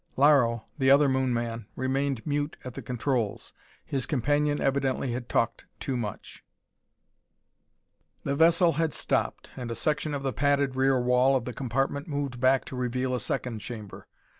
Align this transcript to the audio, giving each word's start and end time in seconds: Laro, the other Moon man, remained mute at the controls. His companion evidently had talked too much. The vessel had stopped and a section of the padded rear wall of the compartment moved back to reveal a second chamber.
Laro, 0.17 0.65
the 0.79 0.89
other 0.89 1.07
Moon 1.07 1.31
man, 1.31 1.67
remained 1.75 2.25
mute 2.25 2.57
at 2.63 2.73
the 2.73 2.81
controls. 2.81 3.53
His 3.85 4.07
companion 4.07 4.59
evidently 4.59 5.11
had 5.11 5.29
talked 5.29 5.65
too 5.79 5.95
much. 5.95 6.43
The 8.23 8.35
vessel 8.35 8.71
had 8.73 8.93
stopped 8.93 9.51
and 9.55 9.69
a 9.69 9.75
section 9.75 10.15
of 10.15 10.23
the 10.23 10.33
padded 10.33 10.75
rear 10.75 10.99
wall 10.99 11.35
of 11.35 11.45
the 11.45 11.53
compartment 11.53 12.07
moved 12.07 12.39
back 12.41 12.65
to 12.65 12.75
reveal 12.75 13.13
a 13.13 13.19
second 13.19 13.59
chamber. 13.59 14.07